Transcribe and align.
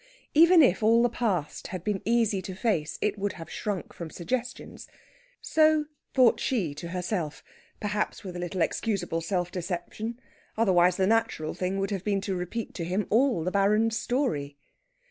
Even 0.33 0.63
if 0.63 0.81
all 0.81 1.03
the 1.03 1.09
past 1.11 1.67
had 1.67 1.83
been 1.83 2.01
easy 2.05 2.41
to 2.41 2.55
face 2.55 2.97
it 3.03 3.19
would 3.19 3.33
have 3.33 3.51
shrunk 3.51 3.93
from 3.93 4.09
suggestions. 4.09 4.87
So 5.41 5.85
thought 6.15 6.39
she 6.39 6.73
to 6.77 6.87
herself, 6.87 7.43
perhaps 7.79 8.23
with 8.23 8.35
a 8.35 8.39
little 8.39 8.61
excusable 8.63 9.21
self 9.21 9.51
deception. 9.51 10.19
Otherwise 10.57 10.97
the 10.97 11.05
natural 11.05 11.53
thing 11.53 11.77
would 11.77 11.91
have 11.91 12.03
been 12.03 12.19
to 12.21 12.33
repeat 12.35 12.73
to 12.73 12.83
him 12.83 13.05
all 13.11 13.43
the 13.43 13.51
Baron's 13.51 13.95
story. 13.95 14.57